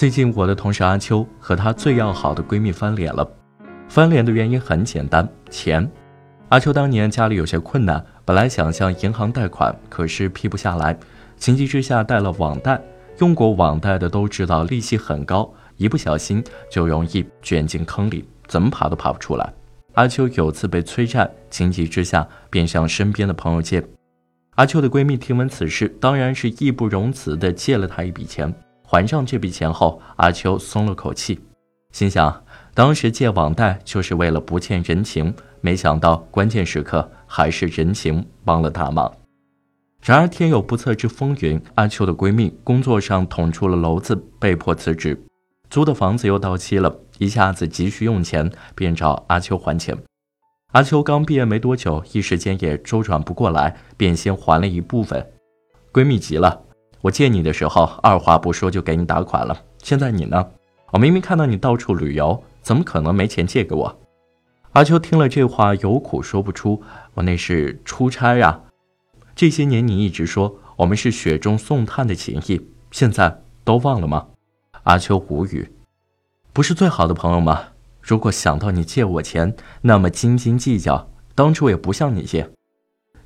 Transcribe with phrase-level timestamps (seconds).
[0.00, 3.30] 最近我的同事阿秋和她最要好的闺蜜翻脸了，
[3.86, 5.86] 翻脸的原因很简单，钱。
[6.48, 10.98] 阿秋当年家里有些困难，本来想向银行贷款，可是批不下来，
[11.36, 12.80] 情急之下贷了网贷。
[13.18, 19.52] 用过网贷的都知道，利息很高，一不小心就容易卷进坑里，怎么爬都爬不出来。
[19.92, 23.84] 阿秋有次被催债，情急之下便向身边的朋友借。
[24.54, 28.50] 阿秋的闺蜜听闻此事，当然是义不容辞地借了她一笔钱。
[28.90, 31.38] 还上这笔钱后，阿秋松了口气，
[31.92, 32.44] 心想
[32.74, 39.08] 当时借网贷就是为了不欠人情，没想到关键时刻还是人情帮了大忙。
[40.02, 45.16] 然而天有不测之风云，阿秋的闺蜜工作上捅出了篓子，被迫辞职。
[45.68, 49.96] 租的房子又到期了，一下子急需用钱，便找阿秋还钱。
[50.72, 55.24] 阿秋刚毕业没多久，一时间也周转不过来，便先还了一部分。
[55.92, 56.64] 闺蜜急了
[57.02, 60.50] ：“我借你的时候，二话不说就给你打款了，现在你呢？
[60.92, 63.98] 我明明看到你到处旅游，怎么可能没钱借给我？”
[64.72, 66.82] 阿秋听了这话，有苦说不出
[67.14, 68.60] ：“我那是出差呀，
[69.34, 74.28] 这些年你一直说我们是雪中送炭的情谊，现在都忘了吗？”
[74.84, 75.72] 阿秋无语，
[76.52, 77.68] 不是最好的朋友吗？
[78.00, 82.50] 如果想到你借我钱那么斤斤计较，当初也不向你借。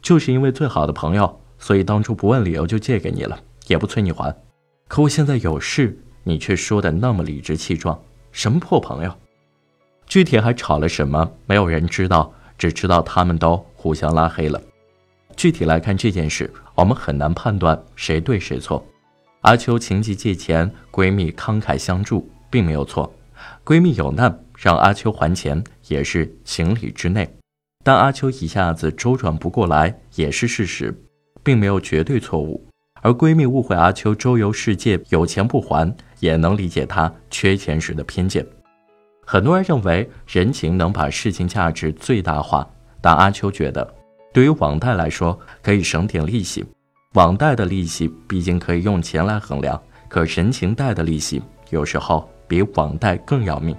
[0.00, 4.34] 就是因为最好的朋友，所以当初不问理由就借给你了，也不催你还。
[4.88, 9.14] 可我现在有事，你却说的那么理直气壮，什么破朋友？
[10.06, 14.60] 具体还吵了什么，没有人知道，只知道他们都互相拉黑了。
[15.34, 18.84] 具体来看这件事，我们很难判断谁对谁错。
[19.40, 23.12] 阿秋情急借钱，闺蜜慷慨相助，并没有错。
[23.64, 27.38] 闺蜜有难，让阿秋还钱也是情理之内。
[27.82, 31.02] 但阿秋一下子周转不过来，也是事实，
[31.42, 32.64] 并没有绝对错误。
[33.02, 38.46] 而闺蜜误会阿秋周游世界有钱不还，也能理解她缺钱时的偏见。
[39.26, 42.64] 很多人认为人情能把事情价值最大化，
[43.00, 43.92] 但阿秋觉得，
[44.32, 46.64] 对于网贷来说，可以省点利息。
[47.14, 53.76] 网贷的利息毕竟可以用钱来衡量，可人情贷的利息有时候比网贷更要命。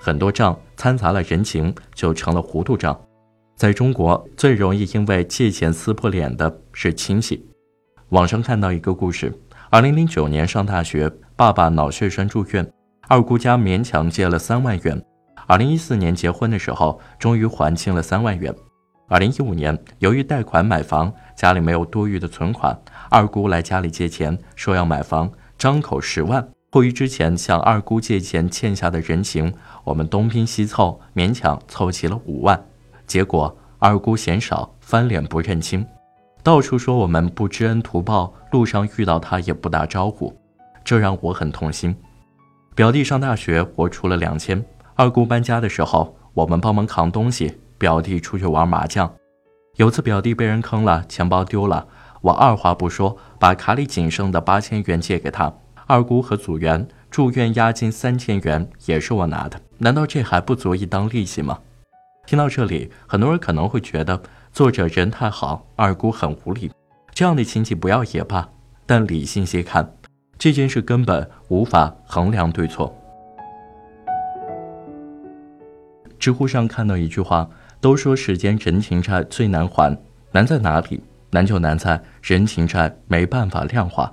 [0.00, 2.98] 很多账掺杂了人情，就成了糊涂账。
[3.56, 7.46] 在中国，最容易因为借钱撕破脸的是亲戚。
[8.08, 9.32] 网上看到一个故事：
[9.70, 12.68] 二零零九年上大学，爸爸脑血栓住院，
[13.06, 15.00] 二姑家勉强借了三万元。
[15.46, 18.52] 二零一四年结婚的时候，终于还清了三万元。
[19.06, 22.76] 二零一五年，由于贷款买房，家里没有多余的存款，
[23.08, 26.48] 二姑来家里借钱，说要买房，张口十万。
[26.70, 29.54] 迫于之前向二姑借钱欠下的人情，
[29.84, 32.60] 我们东拼西凑，勉强凑齐了五万。
[33.06, 35.86] 结果二姑嫌少，翻脸不认亲，
[36.42, 40.34] 到处说我们不知恩图报，路上遇到他也不打招呼，
[40.84, 41.94] 这让我很痛心。
[42.74, 44.64] 表弟上大学，我出了两千。
[44.94, 47.60] 二姑搬家的时候，我们帮忙扛东西。
[47.76, 49.12] 表弟出去玩麻将，
[49.76, 51.86] 有次表弟被人坑了，钱包丢了，
[52.22, 55.52] 我二话不说，把卡里仅剩的八千元借给他。
[55.86, 61.58] 二姑和组员住院押金三千元也是我拿的，难道这还不足以当利息吗？
[62.26, 64.20] 听到这里，很多人可能会觉得
[64.52, 66.70] 作者人太好，二姑很无理，
[67.12, 68.48] 这样的亲戚不要也罢。
[68.86, 69.94] 但理性些看，
[70.38, 72.94] 这件事根本无法衡量对错。
[76.18, 77.48] 知乎上看到一句话，
[77.80, 79.96] 都说世间人情债最难还，
[80.32, 81.02] 难在哪里？
[81.30, 84.12] 难就难在人情债没办法量化。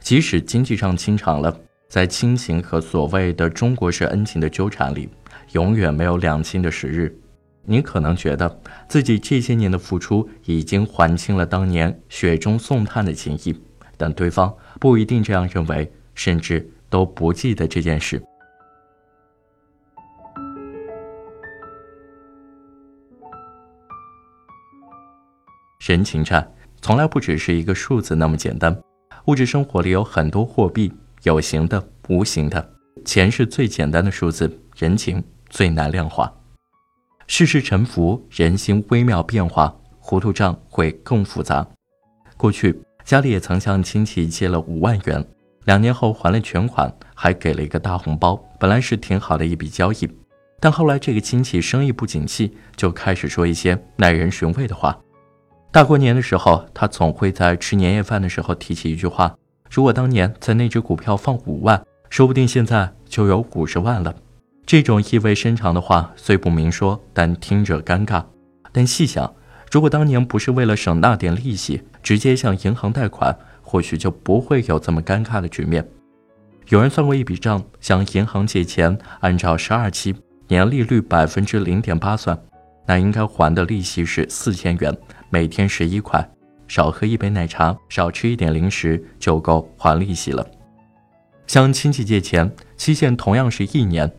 [0.00, 1.56] 即使经济上清偿了，
[1.88, 5.08] 在亲情和所谓的中国式恩情的纠缠里，
[5.52, 7.16] 永远没有两清的时日。
[7.66, 13.58] 你可能觉得自己这些年的付出已经还清了当年雪中送炭的情谊，
[13.96, 18.22] 但对方不一定这样认为，甚至都不记得这件事。
[25.86, 26.46] 人情债
[26.80, 28.78] 从来不只是一个数字那么简单，
[29.26, 30.92] 物质生活里有很多货币，
[31.22, 32.70] 有形的、无形的。
[33.04, 36.32] 钱是最简单的数字，人情最难量化。
[37.26, 41.66] 世事沉浮，人心微妙变化，糊涂账会更复杂。
[42.36, 45.24] 过去家里也曾向亲戚借了五万元，
[45.64, 50.08] 两年后还了全款，还给了一个大红包，本来是挺好的一笔交易。
[50.60, 54.98] 但后来这个亲戚生意不景气，就开始说一些耐人寻味的话。
[55.70, 59.34] 大过年的时候，他总会在吃年夜饭的时候提起一句话
[59.70, 64.14] ：“如果当年在那只股票放五万，说不定现在就有五十万了。”
[64.66, 68.24] 这种意味深长的话虽不明说，但听着尴尬。
[68.72, 69.34] 但细想，
[69.70, 75.86] 如果当年不是为了省那点利息，直接向银行贷款，或许就不会有这么尴尬的局面。
[76.68, 80.14] 有人算过一笔账，向银行借钱，按照十二期
[80.48, 82.36] 年利率百分之零点八算，
[82.86, 84.96] 那应该还的利息是四千元，
[85.28, 86.26] 每天十一块，
[86.66, 90.46] 少喝一杯奶茶，少吃一点零食，就够还利息了。
[91.46, 94.10] 向亲戚借钱，期限同样是一年，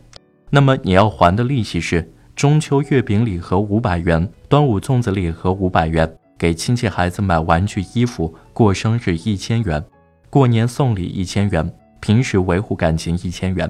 [0.48, 9.84] 那么你要还的利息是中秋月饼礼盒五百元，端午粽子礼盒五百元，给亲戚孩子买玩具衣服，过生日一千元，
[10.30, 13.68] 过年送礼一千元，平时维护感情一千元。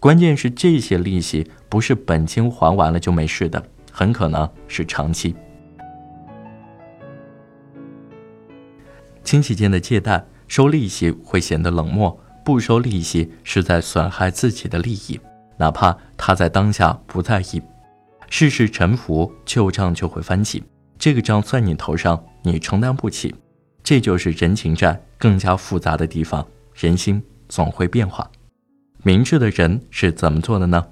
[0.00, 3.62] 关键是这些利息不是本金还完了就没事的，
[3.92, 5.34] 很可能是长期。
[9.24, 12.18] 亲戚间的借贷收利息会显得冷漠。
[12.44, 15.20] 不收利息是在损害自己的利益，
[15.58, 17.60] 哪怕他在当下不在意，
[18.30, 20.62] 世事沉浮，旧账就会翻起。
[20.98, 23.34] 这个账算你头上，你承担不起。
[23.82, 26.46] 这就是人情债更加复杂的地方。
[26.74, 28.30] 人心总会变化，
[29.02, 30.86] 明智的人是怎么做的呢？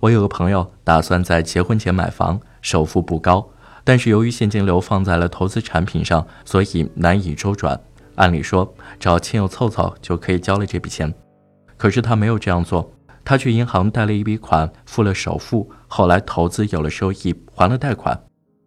[0.00, 3.48] 我有个朋友打算在结婚前买房，首付不高，
[3.82, 7.80] 但是由于现金流放在了投资产品上，所以难以周转。
[8.16, 11.14] 按理说，找亲友凑凑就可以交了这笔钱，
[11.76, 12.90] 可是他没有这样做。
[13.26, 18.18] 他去银行贷了一笔款，付了首付，后来投资有了收益，还了贷款。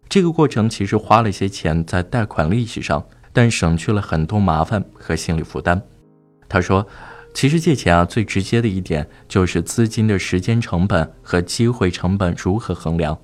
[0.09, 3.01] 这个过程其实花了一些钱在贷款利息上，
[3.31, 5.81] 但省去了很多麻烦和心理负担。
[6.49, 6.85] 他说
[7.33, 13.17] ：“其实借钱啊，最直接的一点就是资金的时间成本和机会成本如何衡量。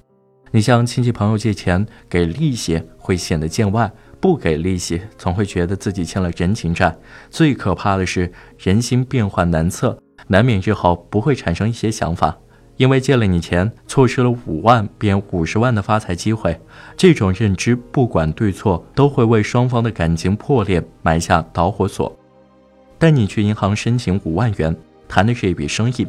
[0.52, 3.92] 你向亲戚朋友借钱，给利息会显得见外。”
[4.22, 6.98] 不给利息，总会觉得自己欠了人情债。
[7.30, 9.96] 最可怕的是，人心变幻难测，
[10.28, 12.38] 难免日后不会产生一些想法。
[12.78, 16.60] 因为借了你钱，错失了五万变五十万的发财机会。
[16.98, 22.14] 这种认知，不管对错，都会为双方的感情破裂埋下导火索。
[22.98, 24.76] 但你去银行申请五万元，
[25.08, 26.06] 谈的是一笔生意，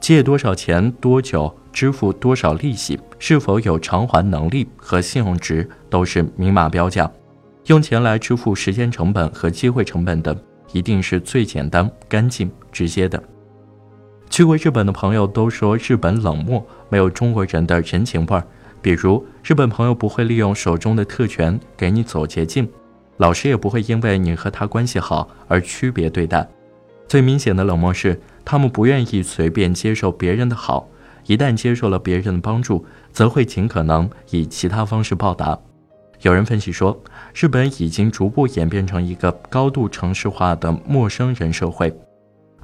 [0.00, 7.08] 借多少钱、多久、支付多少利息、是否有偿还能力和信用值，都是明码标价。
[7.66, 10.36] 用钱来支付时间成本和机会成本的，
[10.72, 13.22] 一定是最简单、干净、直接的。
[14.30, 18.46] 去过日本的朋友都说日本冷漠，没有中国人的人情味儿。
[18.80, 22.66] 比如，日本朋友不会利用手中的特权给你走捷径，
[23.16, 26.48] 老师也不会因为你和他关系好而区别对待。
[27.08, 30.88] 最明显的冷漠是，他们不愿意随便接受别人的好，
[31.26, 35.58] 一旦接受了别人的帮助，则会尽可能以其他方式报答。
[36.22, 36.98] 有人分析说，
[37.34, 41.92] 日本已经逐步演变成一个高度城市化的陌生人社会，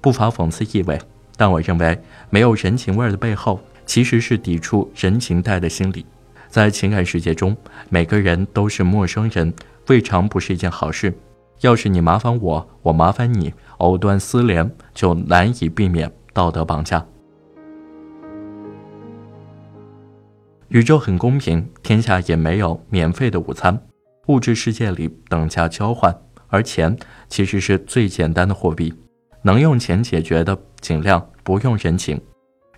[0.00, 0.98] 不乏讽刺意味。
[1.36, 1.98] 但我认为，
[2.30, 6.06] 没有人情味儿的背后，其实是抵触人情贷的心理。
[6.48, 7.56] 在情感世界中，
[7.90, 9.52] 每个人都是陌生人，
[9.88, 11.12] 未尝不是一件好事。
[11.60, 17.04] 要是你麻烦我，我麻烦你，藕断丝连，就难以避免道德绑架。
[20.68, 23.80] 宇宙很公平，天下也没有免费的午餐。
[24.26, 26.14] 物质世界里等价交换，
[26.48, 26.96] 而钱
[27.28, 28.92] 其实是最简单的货币，
[29.46, 32.20] 能用钱解决的，尽量不用人情。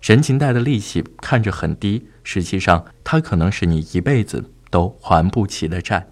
[0.03, 6.05] 人情贷的利息看着很低，实际上它可能是你一辈子都还不起的债。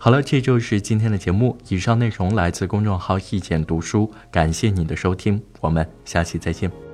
[0.00, 1.58] 好了，这就是今天的节目。
[1.68, 6.87] 以上内容来自公众号“意见读书”，感谢你的收听，我们下期再见。